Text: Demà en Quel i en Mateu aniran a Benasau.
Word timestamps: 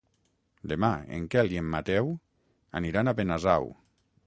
Demà 0.71 0.89
en 1.17 1.27
Quel 1.35 1.53
i 1.57 1.61
en 1.61 1.69
Mateu 1.75 2.11
aniran 2.83 3.11
a 3.13 3.17
Benasau. 3.23 3.73